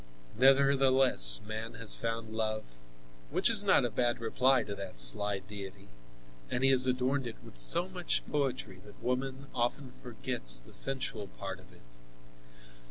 [0.35, 2.63] Nevertheless man has found love,
[3.29, 5.89] which is not a bad reply to that sly Deity,
[6.49, 11.27] and he has adorned it with so much poetry that woman often forgets the sensual
[11.27, 11.83] part of it.